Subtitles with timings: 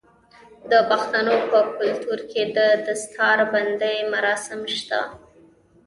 [0.71, 5.01] د پښتنو په کلتور کې د دستار بندی مراسم شته.